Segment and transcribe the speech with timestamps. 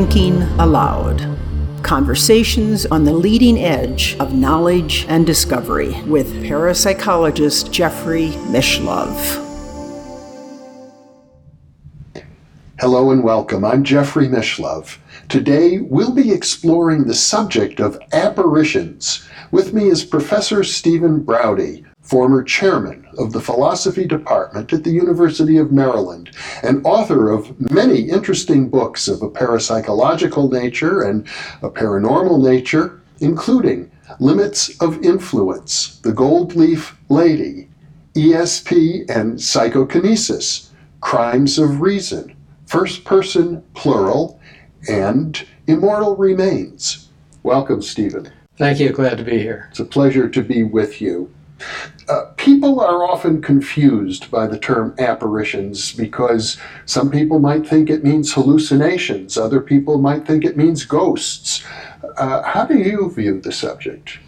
[0.00, 1.36] Thinking Aloud.
[1.82, 9.12] Conversations on the leading edge of knowledge and discovery with parapsychologist Jeffrey Mishlove.
[12.78, 13.62] Hello and welcome.
[13.62, 14.96] I'm Jeffrey Mishlove.
[15.28, 19.28] Today we'll be exploring the subject of apparitions.
[19.50, 25.56] With me is Professor Stephen Braude, former chairman of the philosophy department at the University
[25.56, 26.30] of Maryland,
[26.62, 31.26] and author of many interesting books of a parapsychological nature and
[31.62, 37.68] a paranormal nature, including Limits of Influence, The Gold Leaf Lady,
[38.14, 42.34] ESP and Psychokinesis, Crimes of Reason,
[42.66, 44.40] First Person Plural,
[44.88, 47.08] and Immortal Remains.
[47.42, 48.32] Welcome, Stephen.
[48.56, 48.90] Thank you.
[48.90, 49.68] Glad to be here.
[49.70, 51.32] It's a pleasure to be with you.
[52.08, 58.04] Uh, people are often confused by the term apparitions because some people might think it
[58.04, 61.64] means hallucinations, other people might think it means ghosts.
[62.16, 64.18] Uh, how do you view the subject?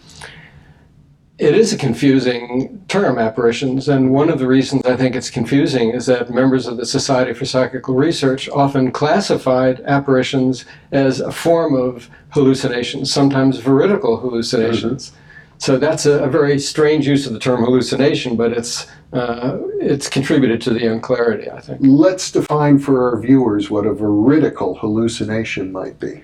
[1.39, 5.89] It is a confusing term, apparitions, and one of the reasons I think it's confusing
[5.89, 11.75] is that members of the Society for Psychical Research often classified apparitions as a form
[11.75, 15.09] of hallucinations, sometimes veridical hallucinations.
[15.09, 15.22] Mm-hmm.
[15.63, 20.09] So that's a, a, very strange use of the term hallucination, but it's uh, it's
[20.09, 21.79] contributed to the unclarity, I think.
[21.81, 26.21] Let's define for our viewers what a veridical hallucination might be.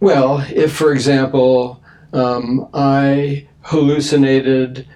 [0.00, 1.80] Well, if, for example,
[2.12, 4.88] um, I hallucinated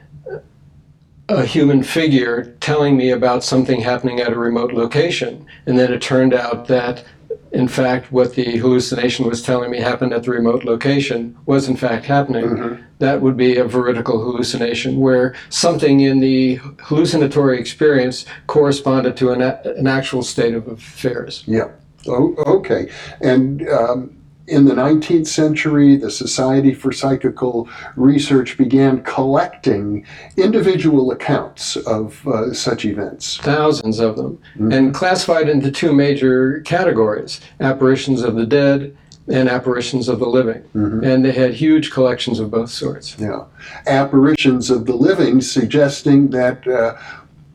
[1.29, 6.03] a human figure telling me about something happening at a remote location, and then it
[6.03, 7.05] turned out that
[7.53, 11.77] in fact, what the hallucination was telling me happened at the remote location was in
[11.77, 12.83] fact happening, mm-hmm.
[12.99, 19.43] that would be a veridical hallucination where something in the hallucinatory experience corresponded to an,
[19.43, 21.43] an actual state of affairs.
[21.47, 21.71] Yeah.
[22.07, 22.91] Oh, okay.
[23.21, 24.17] And um,
[24.51, 30.05] in the 19th century, the Society for Psychical Research began collecting
[30.37, 33.37] individual accounts of uh, such events.
[33.39, 34.73] Thousands of them, mm-hmm.
[34.73, 38.97] and classified into two major categories apparitions of the dead
[39.29, 40.63] and apparitions of the living.
[40.75, 41.05] Mm-hmm.
[41.05, 43.17] And they had huge collections of both sorts.
[43.19, 43.45] Yeah.
[43.87, 46.67] Apparitions of the living suggesting that.
[46.67, 46.97] Uh,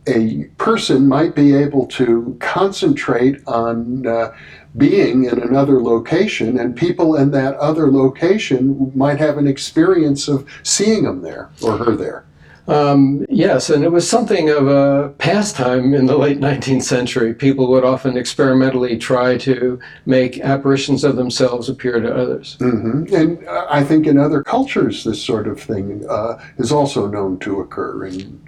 [0.07, 4.35] a person might be able to concentrate on uh,
[4.77, 10.47] being in another location, and people in that other location might have an experience of
[10.63, 12.25] seeing them there or her there.
[12.67, 17.33] Um, yes, and it was something of a pastime in the late 19th century.
[17.33, 22.57] People would often experimentally try to make apparitions of themselves appear to others.
[22.59, 23.13] Mm-hmm.
[23.13, 27.37] And uh, I think in other cultures, this sort of thing uh, is also known
[27.39, 28.41] to occur in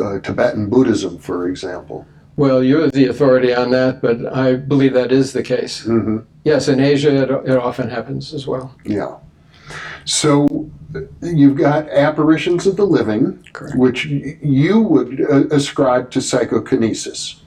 [0.00, 2.06] uh, Tibetan Buddhism, for example.
[2.36, 5.84] Well, you're the authority on that, but I believe that is the case.
[5.84, 6.18] Mm-hmm.
[6.44, 8.74] Yes, in Asia, it, it often happens as well.
[8.84, 9.16] Yeah.
[10.04, 10.70] So
[11.20, 13.76] you've got apparitions of the living, Correct.
[13.76, 17.42] which you would uh, ascribe to psychokinesis.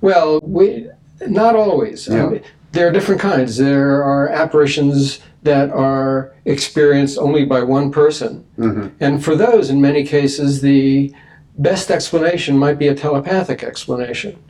[0.00, 0.88] Well, we
[1.26, 2.08] not always.
[2.08, 2.26] Yeah.
[2.26, 2.42] I mean,
[2.72, 3.56] there are different kinds.
[3.56, 8.88] There are apparitions that are experienced only by one person, mm-hmm.
[9.00, 11.14] and for those, in many cases, the
[11.58, 14.42] best explanation might be a telepathic explanation.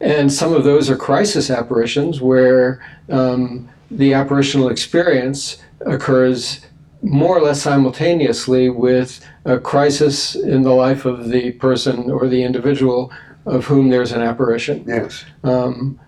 [0.00, 6.60] And some of those are crisis apparitions where um, the apparitional experience occurs
[7.02, 12.42] more or less simultaneously with a crisis in the life of the person or the
[12.42, 13.12] individual
[13.46, 14.84] of whom there's an apparition.
[14.86, 15.24] Yes.
[15.42, 16.00] Um,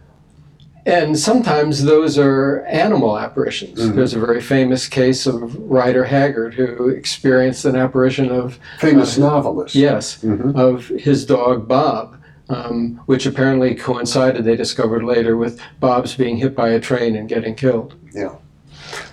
[0.87, 3.81] and sometimes those are animal apparitions.
[3.81, 3.97] Mm-hmm.
[3.97, 9.23] There's a very famous case of Rider Haggard who experienced an apparition of famous uh,
[9.23, 9.75] novelist.
[9.75, 10.57] Yes, mm-hmm.
[10.57, 14.45] of his dog Bob, um, which apparently coincided.
[14.45, 17.97] They discovered later with Bob's being hit by a train and getting killed.
[18.13, 18.37] Yeah.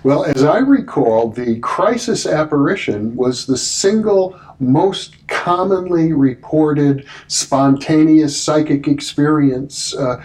[0.04, 8.86] Well, as I recall, the crisis apparition was the single most commonly reported spontaneous psychic
[8.88, 10.22] experience uh,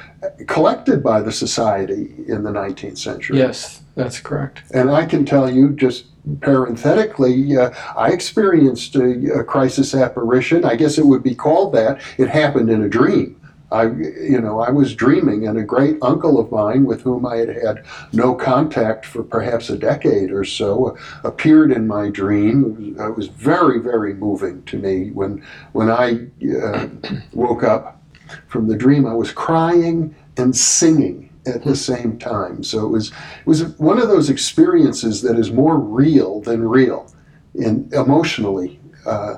[0.48, 3.38] collected by the society in the 19th century.
[3.38, 4.64] Yes, that's correct.
[4.74, 6.06] And I can tell you just
[6.42, 10.66] parenthetically, uh, I experienced a, a, crisis apparition.
[10.66, 12.02] I guess it would be called that.
[12.18, 13.39] It happened in a dream.
[13.72, 17.38] I, you know, I was dreaming, and a great uncle of mine, with whom I
[17.38, 22.96] had had no contact for perhaps a decade or so, appeared in my dream.
[23.00, 25.44] It was very, very moving to me when
[25.74, 26.28] when I
[26.64, 26.88] uh,
[27.34, 28.02] woke up
[28.48, 29.06] from the dream.
[29.06, 32.64] I was crying and singing at the same time.
[32.64, 37.14] So it was it was one of those experiences that is more real than real,
[37.54, 38.80] and emotionally.
[39.06, 39.38] Uh,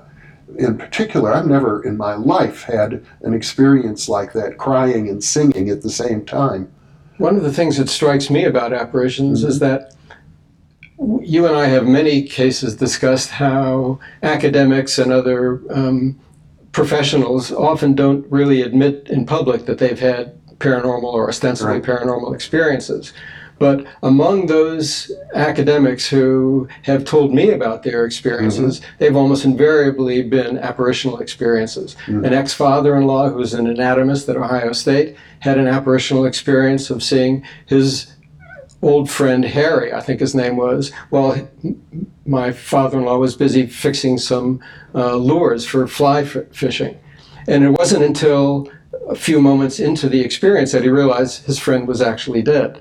[0.58, 5.70] in particular, I've never in my life had an experience like that, crying and singing
[5.70, 6.72] at the same time.
[7.18, 9.94] One of the things that strikes me about apparitions is that
[11.22, 16.20] you and I have many cases discussed how academics and other um,
[16.72, 21.84] professionals often don't really admit in public that they've had paranormal or ostensibly Right.
[21.84, 23.14] paranormal experiences.
[23.62, 30.58] But among those academics who have told me about their experiences, they've almost invariably been
[30.58, 31.96] apparitional experiences.
[32.08, 36.26] An ex father in law who was an anatomist at Ohio State had an apparitional
[36.26, 38.12] experience of seeing his
[38.82, 41.48] old friend Harry, I think his name was, while
[42.26, 44.60] my father in law was busy fixing some
[44.96, 46.98] uh, lures for fly f- fishing.
[47.48, 48.72] And it wasn't until
[49.08, 52.80] a few moments into the experience that he realized his friend was actually dead.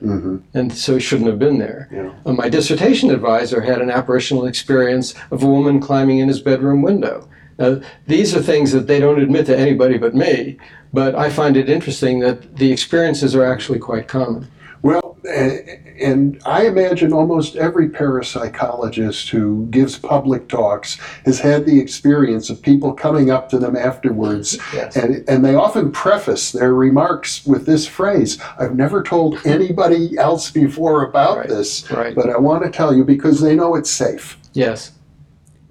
[0.54, 1.88] And so he shouldn't have been there.
[1.92, 2.12] Yeah.
[2.26, 6.82] Uh, my dissertation advisor had an apparitional experience of a woman climbing in his bedroom
[6.82, 7.28] window.
[7.58, 10.58] Now, these are things that they don't admit to anybody but me,
[10.92, 14.48] but I find it interesting that the experiences are actually quite common.
[14.82, 22.50] Well, and I imagine almost every parapsychologist who gives public talks has had the experience
[22.50, 24.96] of people coming up to them afterwards, Yes.
[24.96, 30.50] and, and they often preface their remarks with this phrase I've never told anybody else
[30.50, 32.14] before about Right, this, right.
[32.14, 34.38] but I want to tell you because they know it's safe.
[34.52, 34.92] Yes.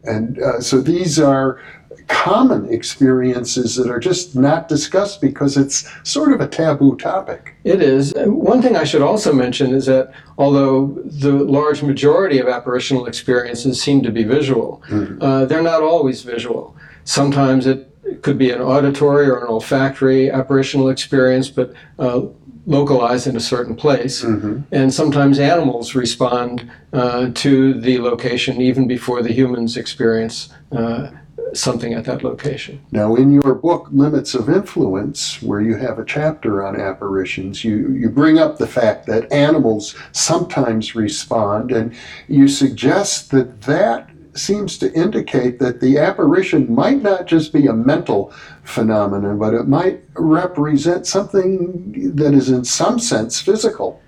[0.03, 1.59] And uh, so these are
[2.07, 7.55] common experiences that are just not discussed because it's sort of a taboo topic.
[7.63, 8.13] It is.
[8.15, 13.81] One thing I should also mention is that although the large majority of apparitional experiences
[13.81, 14.81] seem to be visual,
[15.21, 16.75] uh, they're not always visual.
[17.03, 17.85] Sometimes it
[18.21, 22.21] could be an auditory or an olfactory apparitional experience, but uh,
[22.65, 24.23] localized in a certain place.
[24.71, 31.09] And sometimes animals respond uh, to the location even before the humans experience uh,
[31.53, 32.81] something at that location.
[32.91, 37.91] Now, in your book, Limits of Influence, where you have a chapter on apparitions, you,
[37.91, 41.95] you bring up the fact that animals sometimes respond, and
[42.27, 47.73] you suggest that that seems to indicate that the apparition might not just be a
[47.73, 54.01] mental phenomenon, but it might represent something that is, in some sense, physical.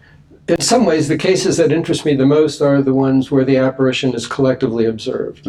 [0.47, 3.57] In some ways, the cases that interest me the most are the ones where the
[3.57, 5.47] apparition is collectively observed.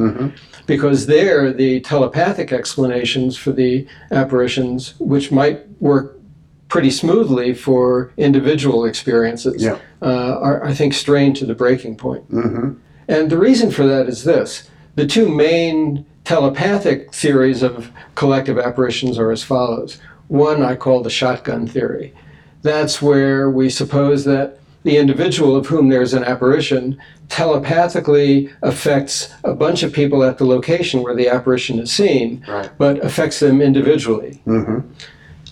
[0.66, 6.18] Because there, the telepathic explanations for the apparitions, which might work
[6.68, 9.76] pretty smoothly for individual experiences, Yeah.
[10.00, 12.24] uh, are, I think, strained to the breaking point.
[12.30, 12.70] hmm
[13.08, 19.18] And the reason for that is this the two main telepathic theories of collective apparitions
[19.18, 19.98] are as follows.
[20.28, 22.12] One I call the shotgun theory.
[22.62, 26.99] That's where we suppose that the individual of whom there's an apparition
[27.29, 32.69] telepathically affects a bunch of people at the location where the apparition is seen, Right.
[32.79, 34.40] but affects them individually.
[34.44, 34.79] hmm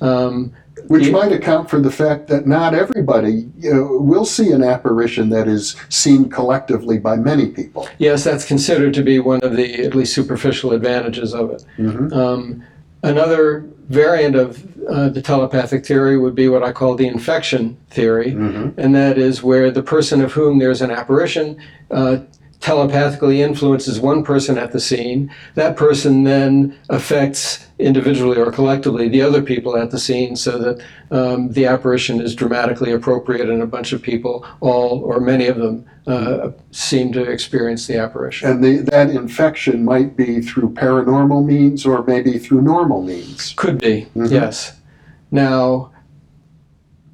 [0.00, 0.52] Um,
[0.88, 5.28] Which might account for the fact that not everybody you know, will see an apparition
[5.30, 7.86] that is seen collectively by many people.
[7.98, 11.64] Yes, that's considered to be one of the at least superficial advantages of it.
[12.12, 12.62] Um,
[13.02, 18.30] another variant of uh, the telepathic theory would be what I call the infection theory,
[18.76, 22.18] and that is where the person of whom there's an apparition uh,
[22.60, 25.32] telepathically influences one person at the scene.
[25.54, 30.84] That person then affects individually or collectively the other people at the scene so that
[31.10, 35.56] um, the apparition is dramatically appropriate and a bunch of people, all or many of
[35.56, 38.50] them, uh, seem to experience the apparition.
[38.50, 43.54] And the, that infection might be through paranormal means or maybe through normal means.
[43.56, 44.78] Could be, yes.
[45.30, 45.92] Now,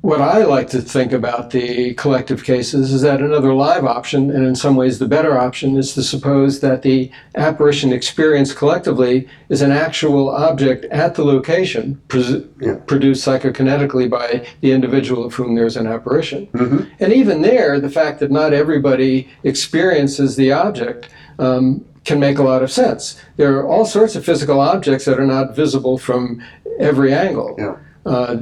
[0.03, 4.47] what I like to think about the collective cases is that another live option, and
[4.47, 9.62] in some ways the better option, is to suppose that the apparition experienced collectively is
[9.62, 12.75] an actual object at the location, pres- Yeah.
[12.87, 16.47] produced psychokinetically by the individual of whom there's an apparition.
[16.55, 16.87] Mhm.
[17.00, 22.43] And even there, the fact that not everybody experiences the object um, can make a
[22.43, 23.17] lot of sense.
[23.37, 26.41] There are all sorts of physical objects that are not visible from
[26.79, 27.57] every angle.
[27.59, 27.75] Yeah.
[28.07, 28.37] Uh,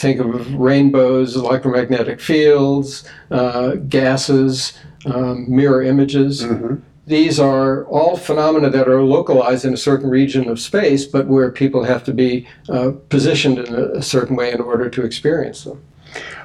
[0.00, 4.72] think of rainbows, electromagnetic fields, uh, gases,
[5.06, 6.42] um, mirror images.
[6.42, 6.80] Mhm.
[7.06, 11.50] These are all phenomena that are localized in a certain region of space, but where
[11.50, 15.64] people have to be uh, positioned in a, a certain way in order to experience
[15.64, 15.78] them.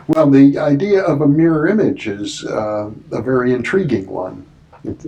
[0.08, 4.46] Well, the idea of a mirror image is uh, a very intriguing one.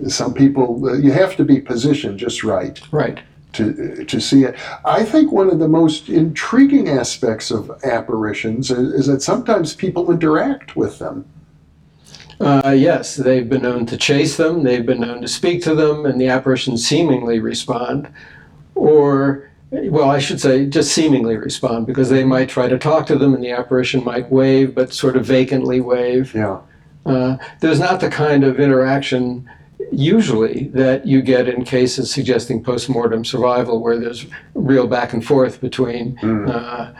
[0.08, 3.20] Some people, uh, you have to be positioned just right Right.
[3.54, 4.56] To, to see it.
[4.84, 10.10] I think one of the most intriguing aspects of apparitions is, is that sometimes people
[10.10, 11.24] interact with them.
[12.40, 16.06] Uh, yes, they've been known to chase them, they've been known to speak to them,
[16.06, 18.08] and the apparitions seemingly respond.
[18.76, 23.16] Or well, I should say just seemingly respond because they might try to talk to
[23.16, 26.34] them and the apparition might wave, but sort of vacantly wave.
[26.34, 26.60] Yeah.
[27.04, 29.48] Uh, there's not the kind of interaction
[29.92, 35.60] usually that you get in cases suggesting postmortem survival where there's real back and forth
[35.60, 36.48] between Mm.
[36.48, 36.92] uh,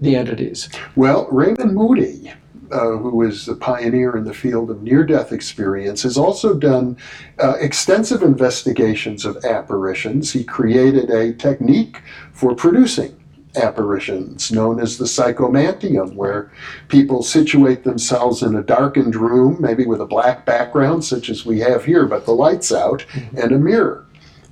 [0.00, 0.68] the entities.
[0.96, 2.32] Well, Raymond Moody,
[2.72, 6.96] uh, who is a pioneer in the field of near death experience, has also done
[7.38, 10.32] uh, extensive investigations of apparitions.
[10.32, 12.00] He created a technique
[12.32, 13.14] for producing
[13.56, 16.52] apparitions known as the psychomanteum, where
[16.88, 21.58] people situate themselves in a darkened room, maybe with a black background, such as we
[21.60, 23.04] have here, but the lights out,
[23.36, 24.06] and a mirror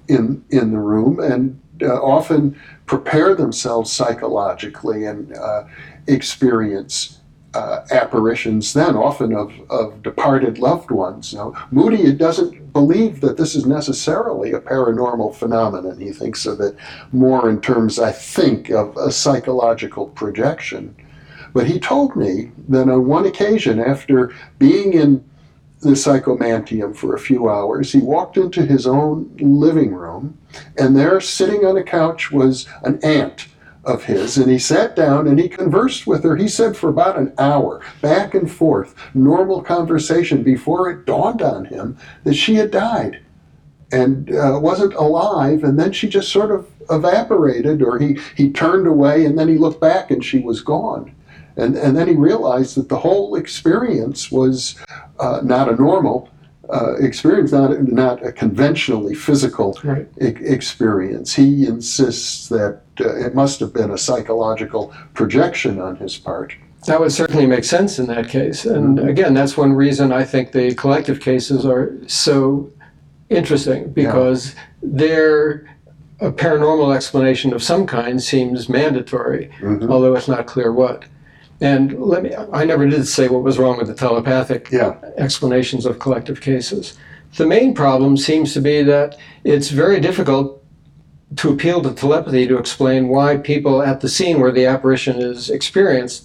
[0.08, 5.64] in, in the room, and uh, often prepare themselves psychologically and uh,
[6.06, 7.17] experience
[7.54, 11.32] uh, apparitions then, often of, of departed loved ones.
[11.32, 15.98] Now, Moody doesn't believe that this is necessarily a paranormal phenomenon.
[15.98, 16.76] He thinks of it
[17.12, 20.94] more in terms, I think, of a psychological projection.
[21.54, 25.24] But he told me that on one occasion, after being in
[25.80, 30.36] the psychomanteum for a few hours, he walked into his own living room,
[30.76, 33.46] and there, sitting on a couch, was an aunt
[33.84, 36.36] of his, and he sat down and he conversed with her.
[36.36, 41.64] He said for about an hour, back and forth, normal conversation, before it dawned on
[41.64, 43.20] him that she had died
[43.90, 48.86] and uh, wasn't alive, and then she just sort of evaporated, or he, he turned
[48.86, 51.14] away, and then he looked back and she was gone.
[51.56, 54.78] And, and then he realized that the whole experience was
[55.18, 56.28] uh, not a normal
[56.70, 60.06] uh, experience, not, not a conventionally physical Right.
[60.20, 61.34] e- experience.
[61.34, 66.54] He insists that uh, it must have been a psychological projection on his part.
[66.86, 68.64] That would certainly make sense in that case.
[68.64, 72.70] And again, that's one reason I think the collective cases are so
[73.30, 75.66] interesting because they're
[76.20, 79.88] a paranormal explanation of some kind seems mandatory, Mhm.
[79.90, 81.04] although it's not clear what.
[81.60, 84.94] And let me, I never did say what was wrong with the telepathic Yeah.
[85.16, 86.94] explanations of collective cases.
[87.36, 90.62] The main problem seems to be that it's very difficult
[91.36, 95.50] to appeal to telepathy to explain why people at the scene where the apparition is
[95.50, 96.24] experienced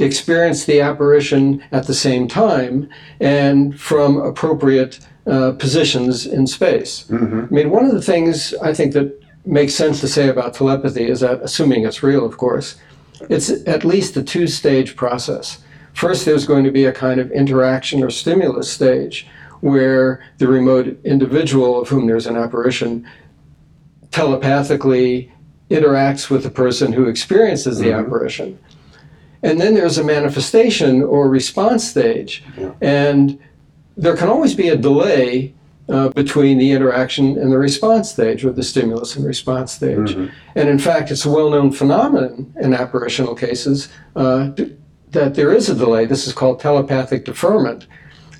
[0.00, 2.88] experience the apparition at the same time
[3.20, 4.98] and from appropriate
[5.28, 7.04] uh, positions in space.
[7.08, 7.44] Mhm.
[7.44, 11.08] I mean, one of the things I think that makes sense to say about telepathy
[11.08, 12.74] is that, assuming it's real, of course,
[13.30, 15.62] it's at least a two stage process.
[15.92, 19.26] First, there's going to be a kind of interaction or stimulus stage
[19.60, 23.08] where the remote individual of whom there's an apparition
[24.10, 25.32] telepathically
[25.70, 28.06] interacts with the person who experiences the mm-hmm.
[28.06, 28.58] apparition.
[29.42, 32.42] And then there's a manifestation or response stage.
[32.56, 32.72] Yeah.
[32.80, 33.38] And
[33.96, 35.54] there can always be a delay
[35.88, 40.14] uh, between the interaction and the response stage, or the stimulus and response stage.
[40.14, 40.30] Mhm.
[40.54, 44.50] And in fact, it's a well known phenomenon in apparitional cases uh,
[45.10, 46.06] that there is a delay.
[46.06, 47.86] This is called telepathic deferment.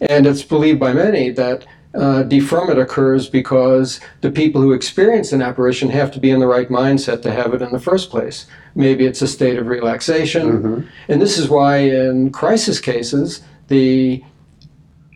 [0.01, 5.41] And it's believed by many that uh, deferment occurs because the people who experience an
[5.41, 8.47] apparition have to be in the right mindset to have it in the first place.
[8.75, 10.63] Maybe it's a state of relaxation.
[10.63, 10.87] Mhm.
[11.09, 14.25] And this is why, in crisis cases, the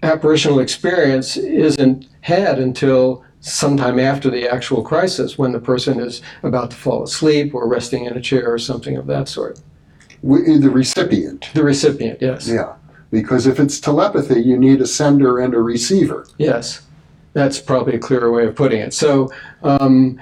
[0.03, 6.71] apparitional experience isn't had until sometime after the actual crisis when the person is about
[6.71, 9.61] to fall asleep or resting in a chair or something of that sort.
[10.23, 12.49] We, the recipient, The recipient, yes.
[12.49, 12.75] yeah.
[13.11, 16.27] Because if it's telepathy, you need a sender and a receiver.
[16.39, 16.83] Yes.
[17.33, 18.93] That's probably a clearer way of putting it.
[18.93, 19.31] So,
[19.63, 20.21] um,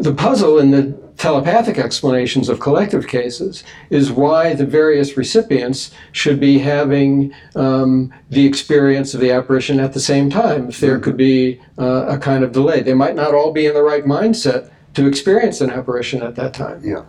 [0.00, 6.40] the puzzle in the telepathic explanations of collective cases is why the various recipients should
[6.40, 10.68] be having um, the experience of the apparition at the same time.
[10.68, 13.74] If there could be uh, a kind of delay, they might not all be in
[13.74, 16.82] the right mindset to experience an apparition at that time.
[16.84, 17.04] Yeah.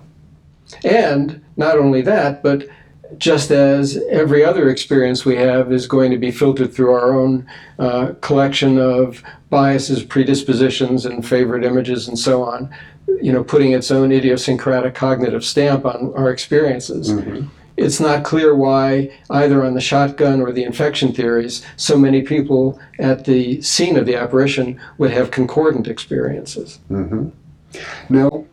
[0.84, 2.68] And not only that, but
[3.18, 7.48] just as every other experience we have is going to be filtered through our own
[7.80, 12.76] uh, collection of biases, predispositions, and favorite images, and so on,
[13.22, 17.12] you know, putting its own idiosyncratic cognitive stamp on our experiences.
[17.12, 17.48] Mhm.
[17.78, 22.80] It's not clear why, either on the shotgun or the infection theories, so many people
[23.00, 26.80] at the scene of the apparition would have concordant experiences.
[26.88, 27.28] hmm
[28.10, 28.46] Now,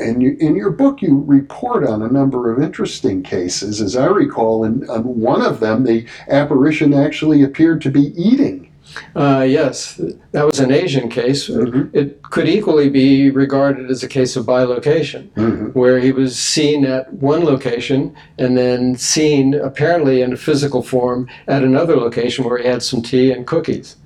[0.00, 3.82] in, you, in your book, you report on a number of interesting cases.
[3.82, 8.68] As I recall, in on one of them, the apparition actually appeared to be eating.
[9.16, 10.00] Uh, yes,
[10.32, 11.48] that was an Asian case.
[11.48, 11.88] Mhm.
[11.94, 15.74] It could equally be regarded as a case of bilocation, Mhm.
[15.74, 21.26] where he was seen at one location and then seen apparently in a physical form
[21.48, 23.96] at another location where he had some tea and cookies.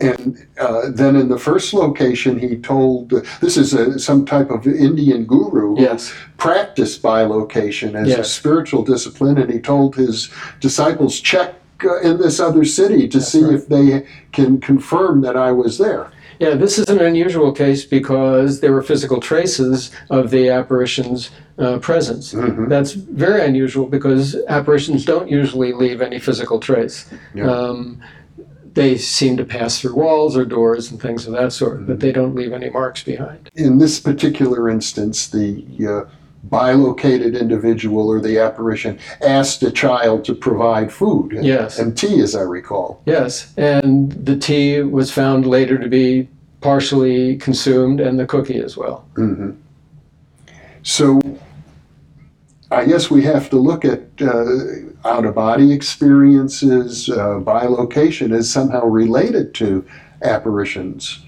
[0.00, 3.10] And uh, then in the first location, he told
[3.40, 6.12] this is a, some type of Indian guru who Yes.
[6.38, 11.52] practiced bilocation as a spiritual discipline, and he told his disciples, check uh,
[12.02, 13.54] in this other city to see right.
[13.54, 16.10] if they can confirm that I was there.
[16.38, 21.78] Yeah, this is an unusual case because there were physical traces of the apparition's uh,
[21.78, 22.34] presence.
[22.34, 22.68] Mhm.
[22.68, 27.06] That's very unusual because apparitions don't usually leave any physical trace.
[27.34, 27.50] Yeah.
[27.50, 28.02] Um,
[28.74, 31.86] they seem to pass through walls or doors and things of that sort, Mm-hmm.
[31.86, 33.48] but they don't leave any marks behind.
[33.54, 36.10] In this particular instance, the uh,
[36.50, 41.78] bilocated individual or the apparition asked a child to provide food and, Yes.
[41.78, 43.00] and tea, as I recall.
[43.06, 46.28] Yes, and the tea was found later to be
[46.60, 49.04] partially consumed and the cookie as well.
[49.16, 49.50] hmm
[50.82, 51.20] So,
[52.70, 54.44] I guess we have to look at uh,
[55.04, 59.84] out of body experiences, uh, bilocation as somehow related to
[60.22, 61.20] apparitions,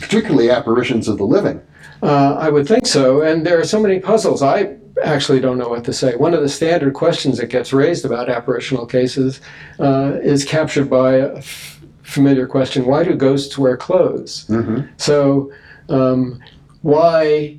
[0.00, 1.60] particularly apparitions of the living.
[2.02, 4.42] Uh, I would think so, and there are so many puzzles.
[4.42, 6.16] I actually don't know what to say.
[6.16, 9.40] One of the standard questions that gets raised about apparitional cases
[9.78, 14.46] uh, is captured by a f- familiar question: Why do ghosts wear clothes?
[14.48, 14.86] Mm-hmm.
[14.96, 15.52] So,
[15.90, 16.40] um,
[16.82, 17.58] why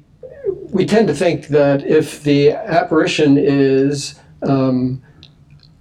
[0.71, 5.01] we tend to think that if the apparition is um,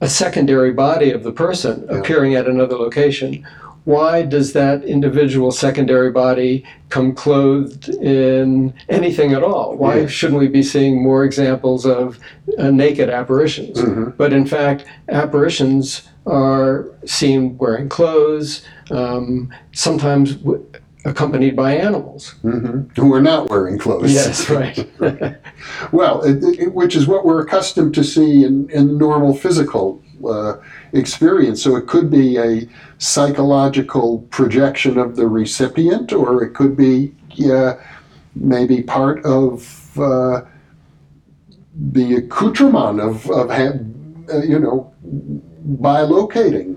[0.03, 1.99] a secondary body of the person Yeah.
[1.99, 3.47] appearing at another location,
[3.85, 9.77] why does that individual secondary body come clothed in anything at all?
[9.77, 10.07] Why Yeah.
[10.07, 12.19] shouldn't we be seeing more examples of
[12.59, 13.79] uh, naked apparitions?
[13.81, 14.15] Mhm.
[14.17, 20.65] But in fact, apparitions are seen wearing clothes, um, sometimes w-
[21.07, 22.35] accompanied by animals.
[22.43, 24.13] hmm Who are not wearing clothes.
[24.13, 24.87] Yes, right.
[25.93, 30.55] Well, it, it, which is what we're accustomed to see in, in normal physical uh,
[30.93, 31.63] experience.
[31.63, 37.15] So it could be a psychological projection of the recipient, or it could be
[37.51, 37.75] uh,
[38.35, 40.43] maybe part of uh,
[41.75, 43.79] the accoutrement of, of ha-
[44.33, 44.93] uh, you know,
[45.81, 46.77] bilocating.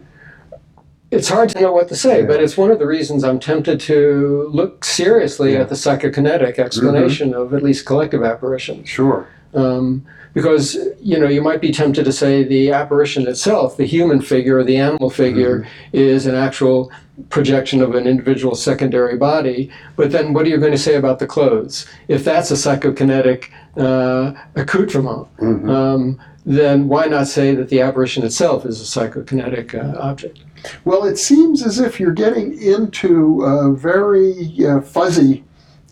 [1.12, 2.26] It's hard to know what to say, Yeah.
[2.26, 7.36] but it's one of the reasons I'm tempted to look seriously at the psychokinetic explanation
[7.36, 8.90] of at least collective apparitions.
[8.90, 9.28] Sure.
[9.54, 14.20] Um, because you know you might be tempted to say the apparition itself, the human
[14.20, 16.92] figure or the animal figure, is an actual
[17.30, 19.70] projection of an individual secondary body.
[19.96, 21.86] But then, what are you going to say about the clothes?
[22.08, 25.70] If that's a psychokinetic uh, accoutrement, Mhm.
[25.70, 30.40] um, then why not say that the apparition itself is a psychokinetic uh, object?
[30.84, 34.34] Well, it seems as if you're getting into a very
[34.66, 35.44] uh, fuzzy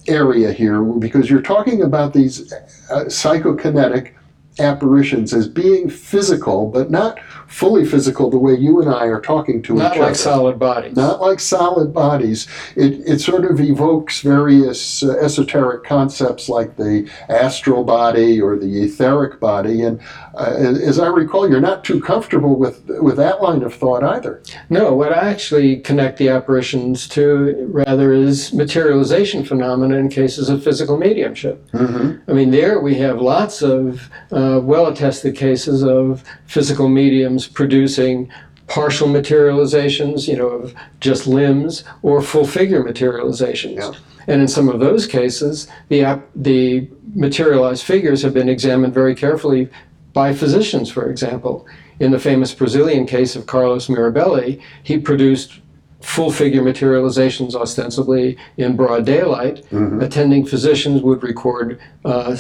[0.08, 4.14] area here because you're talking about these uh, psychokinetic
[4.62, 9.62] apparitions as being physical, but not fully physical the way you and I are talking
[9.64, 10.00] to Not each like other.
[10.00, 10.96] Not like solid bodies.
[10.96, 12.48] Not like solid bodies.
[12.76, 18.84] It, it sort of evokes various uh, esoteric concepts like the astral body or the
[18.84, 19.82] etheric body.
[19.82, 20.00] And
[20.34, 24.42] uh, as I recall, you're not too comfortable with, with that line of thought either.
[24.70, 30.64] No, what I actually connect the apparitions to rather is materialization phenomena in cases of
[30.64, 31.70] physical mediumship.
[31.72, 32.30] Mm-hmm.
[32.30, 38.30] I mean, there we have lots of uh, well attested cases of physical mediums producing
[38.68, 43.76] partial materializations, you know, of just limbs or full figure materializations.
[43.78, 43.92] Yeah.
[44.28, 49.16] And in some of those cases, the, ap- the materialized figures have been examined very
[49.16, 49.70] carefully
[50.14, 51.66] by physicians, for example.
[52.00, 55.60] In the famous Brazilian case of Carlos Mirabelli, he produced
[56.02, 59.64] full figure materializations ostensibly in broad daylight.
[59.72, 60.02] Mhm.
[60.02, 62.36] Attending physicians would record uh,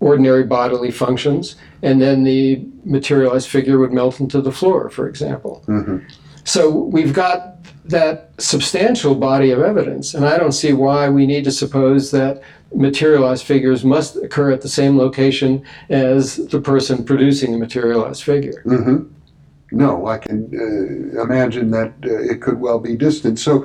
[0.00, 5.62] ordinary bodily functions, and then the materialized figure would melt into the floor, for example.
[5.66, 6.02] Mhm.
[6.44, 7.56] So we've got
[7.86, 12.40] that substantial body of evidence, and I don't see why we need to suppose that
[12.74, 18.62] materialized figures must occur at the same location as the person producing the materialized figure.
[18.64, 18.98] hmm
[19.72, 23.38] No, I can uh, imagine that uh, it could well be distant.
[23.38, 23.64] So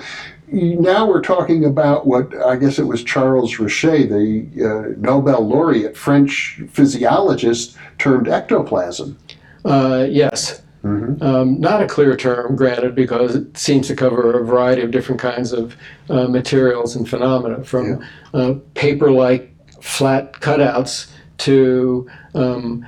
[0.54, 5.98] now we're talking about what I guess it was Charles Richet, the uh, Nobel laureate
[5.98, 9.18] French physiologist, termed ectoplasm.
[9.66, 14.46] Uh, yes, hmm Um, not a clear term, granted, because it seems to cover a
[14.46, 15.76] variety of different kinds of
[16.10, 19.50] uh, materials and phenomena, from uh, paper like
[19.82, 22.86] flat cutouts to um,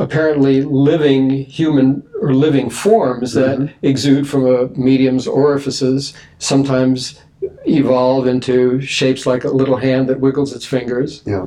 [0.00, 7.20] apparently living human or living forms that exude from a medium's orifices, sometimes
[7.66, 11.22] evolve into shapes like a little hand that wiggles its fingers.
[11.26, 11.46] Yeah.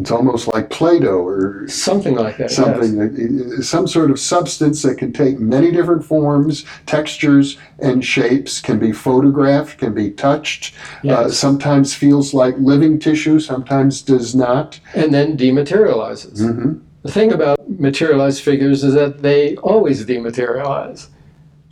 [0.00, 2.44] It's almost like Play-Doh or Something like that.
[2.50, 2.54] yes.
[2.54, 8.60] something, that- some sort of substance that can take many different forms, textures, and shapes,
[8.60, 10.72] can be photographed, can be touched,
[11.08, 14.78] uh, sometimes feels like living tissue, sometimes does not.
[14.94, 16.38] and then dematerializes.
[16.38, 21.08] hmm The thing about materialized figures is that they always dematerialize.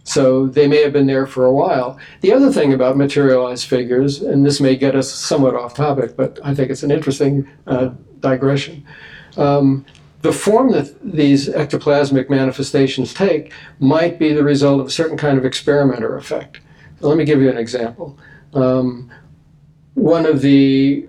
[0.03, 1.99] So they may have been there for a while.
[2.23, 6.41] The other thing about materialized figures, and this may get us somewhat off topic, but
[6.43, 8.87] I think it's an interesting uh, digression.
[9.37, 9.85] Um,
[10.23, 15.37] the form that these ectoplasmic manifestations take might be the result of a certain kind
[15.37, 16.61] of experimenter effect.
[17.01, 18.19] Let me give you an example.
[18.55, 19.13] Um,
[19.93, 21.07] one of the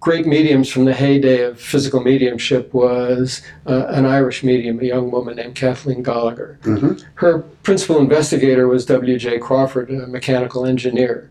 [0.00, 5.10] great mediums from the heyday of physical mediumship was uh, an Irish medium, a young
[5.10, 6.58] woman named Kathleen Goligher.
[6.60, 7.02] Mhm.
[7.14, 9.38] Her principal investigator was W.J.
[9.38, 11.30] Crawford, a mechanical engineer.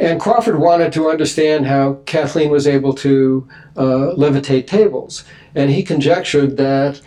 [0.00, 5.24] And Crawford wanted to understand how Kathleen was able to uh, levitate tables.
[5.54, 7.00] And he conjectured that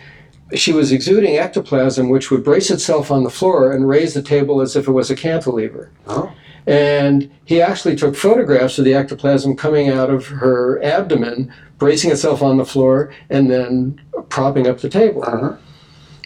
[0.54, 4.62] she was exuding ectoplasm which would brace itself on the floor and raise the table
[4.62, 5.90] as if it was a cantilever.
[6.06, 6.32] Oh.
[6.68, 12.42] And he actually took photographs of the ectoplasm coming out of her abdomen, bracing itself
[12.42, 15.24] on the floor, and then propping up the table.
[15.24, 15.56] Uh-huh.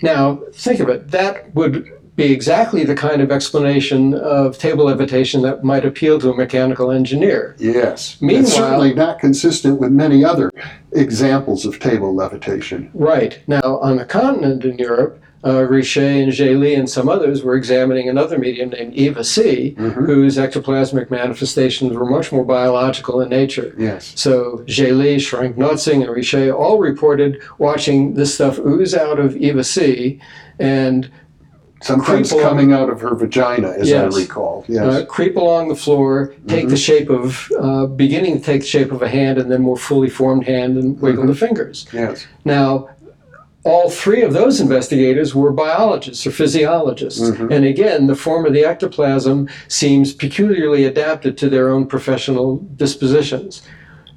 [0.02, 1.12] Now, think of it.
[1.12, 6.30] That would be exactly the kind of explanation of table levitation that might appeal to
[6.32, 7.54] a mechanical engineer.
[7.58, 8.16] Yes.
[8.20, 10.50] Meanwhile- it's certainly not consistent with many other
[10.90, 12.90] examples of table levitation.
[12.94, 13.38] Right.
[13.46, 18.08] Now, on the continent in Europe, uh, Richet and Geley and some others were examining
[18.08, 19.92] another medium named Eva C., Mhm.
[20.06, 23.74] whose ectoplasmic manifestations were much more biological in nature.
[23.76, 24.12] Yes.
[24.14, 29.64] So Geley, Schrank Notzing, and Richet all reported watching this stuff ooze out of Eva
[29.64, 30.20] C.
[30.60, 31.10] and
[31.88, 34.14] along- coming out of her vagina, as Yes.
[34.14, 34.64] I recall.
[34.68, 34.84] Yes.
[34.84, 38.92] uh, creep along the floor, take the shape of, uh, beginning to take the shape
[38.92, 41.86] of a hand and then more fully formed hand and wiggle the fingers.
[41.92, 42.26] yes.
[42.44, 42.88] Now,
[43.64, 47.20] all three of those investigators were biologists or physiologists.
[47.20, 47.52] Mm-hmm.
[47.52, 53.62] And again, the form of the ectoplasm seems peculiarly adapted to their own professional dispositions.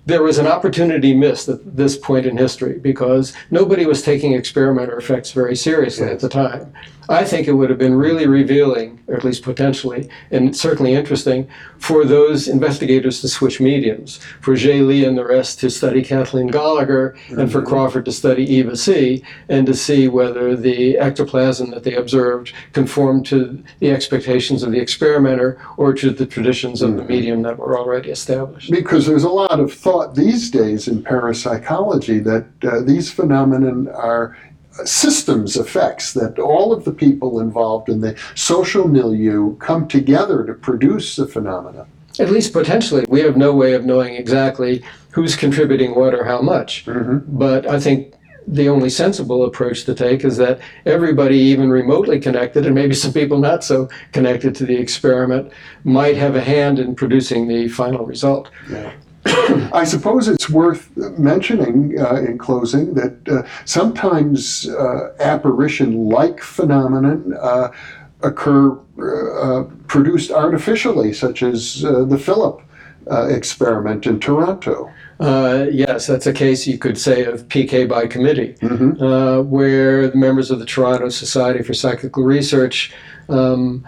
[0.05, 4.95] There was an opportunity missed at this point in history because nobody was taking experimenter
[4.97, 6.73] effects very seriously at the time.
[7.09, 11.47] I think it would have been really revealing, or at least potentially, and certainly interesting
[11.77, 17.15] for those investigators to switch mediums, for Geley and the rest to study Kathleen Goligher,
[17.29, 17.67] and for mm-hmm.
[17.67, 23.25] Crawford to study Eva C, and to see whether the ectoplasm that they observed conformed
[23.27, 27.11] to the expectations of the experimenter or to the traditions of the mm-hmm.
[27.11, 28.71] medium that were already established.
[28.71, 34.37] Because there's a lot of thought these days in parapsychology that uh, these phenomenon are
[34.83, 40.53] systems effects, that all of the people involved in the social milieu come together to
[40.53, 41.85] produce the phenomena.
[42.19, 46.41] At least potentially, we have no way of knowing exactly who's contributing what or how
[46.41, 46.85] much.
[46.85, 48.13] But I think
[48.47, 53.11] the only sensible approach to take is that everybody, even remotely connected, and maybe some
[53.11, 55.51] people not so connected to the experiment,
[55.83, 58.49] might have a hand in producing the final result.
[59.73, 67.33] I suppose it's worth mentioning uh, in closing that uh, sometimes uh, apparition like phenomenon
[67.41, 67.69] uh,
[68.21, 72.61] occur uh, produced artificially, such as uh, the Philip
[73.11, 74.91] uh, experiment in Toronto.
[75.19, 79.01] Uh, yes, that's a case you could say of PK by committee, Mhm.
[79.01, 82.93] uh, where the members of the Toronto Society for Psychical Research
[83.29, 83.85] um,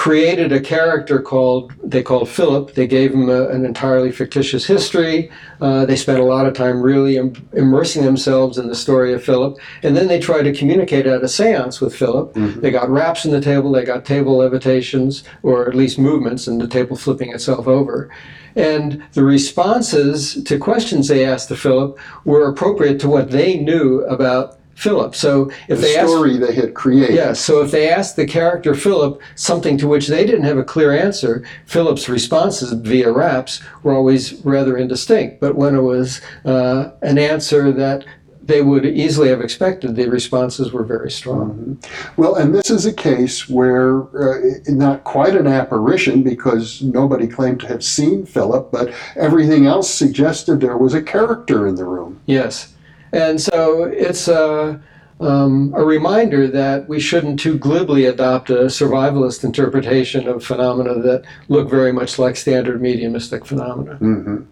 [0.00, 2.72] created a character called they called Philip.
[2.72, 5.30] They gave him a, an entirely fictitious history.
[5.60, 9.22] Uh, they spent a lot of time really Im- immersing themselves in the story of
[9.22, 12.32] Philip, and then they tried to communicate at a séance with Philip.
[12.32, 13.72] They got raps in the table.
[13.72, 18.08] They got table levitations, or at least movements, and the table flipping itself over.
[18.56, 24.00] And the responses to questions they asked to Philip were appropriate to what they knew
[24.06, 25.14] about Philip.
[25.14, 27.14] So if The they asked story they had created.
[27.14, 30.64] Yes, so if they asked the character Philip something to which they didn't have a
[30.64, 35.38] clear answer, Philip's responses via raps were always rather indistinct.
[35.38, 38.06] But when it was uh, an answer that
[38.42, 41.78] they would easily have expected, the responses were very strong.
[42.16, 47.60] Well, and this is a case where uh, not quite an apparition because nobody claimed
[47.60, 52.18] to have seen Philip, but everything else suggested there was a character in the room.
[52.24, 52.72] Yes,
[53.12, 54.80] and so it's a,
[55.20, 61.24] um, a reminder that we shouldn't too glibly adopt a survivalist interpretation of phenomena that
[61.48, 63.96] look very much like standard mediumistic phenomena.
[63.96, 64.42] hmm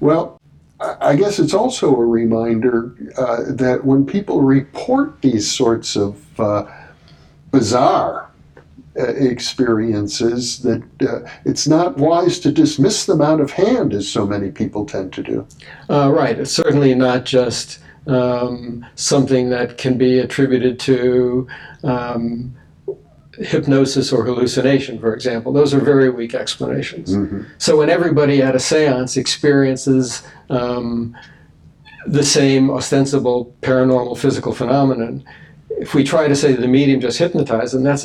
[0.00, 0.40] Well,
[0.80, 6.64] I guess it's also a reminder uh, that when people report these sorts of uh,
[7.50, 8.29] bizarre
[9.08, 14.50] experiences that uh, it's not wise to dismiss them out of hand as so many
[14.50, 15.46] people tend to do.
[15.88, 16.38] Uh, right.
[16.38, 21.46] It's certainly not just um, something that can be attributed to
[21.84, 22.54] um,
[23.38, 25.52] hypnosis or hallucination, for example.
[25.52, 27.14] Those are very weak explanations.
[27.14, 27.42] Mm-hmm.
[27.58, 31.16] So when everybody at a seance experiences um,
[32.06, 35.24] the same ostensible paranormal physical phenomenon,
[35.78, 38.04] if we try to say the medium just hypnotized them, that's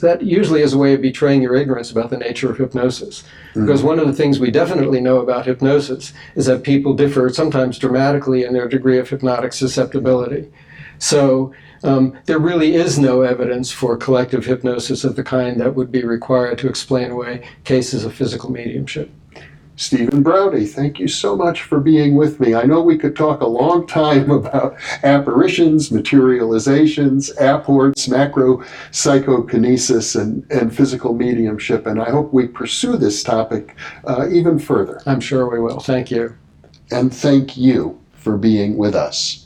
[0.00, 3.22] that usually is a way of betraying your ignorance about the nature of hypnosis.
[3.22, 3.66] Mm-hmm.
[3.66, 7.78] Because one of the things we definitely know about hypnosis is that people differ sometimes
[7.78, 10.50] dramatically in their degree of hypnotic susceptibility.
[10.98, 11.52] So
[11.82, 16.04] um, there really is no evidence for collective hypnosis of the kind that would be
[16.04, 19.10] required to explain away cases of physical mediumship.
[19.76, 22.54] Stephen Braude, thank you so much for being with me.
[22.54, 30.50] I know we could talk a long time about apparitions, materializations, apports, macro psychokinesis, and,
[30.50, 35.02] and physical mediumship, and I hope we pursue this topic uh, even further.
[35.06, 35.80] I'm sure we will.
[35.80, 36.36] Thank you.
[36.90, 39.45] And thank you for being with us.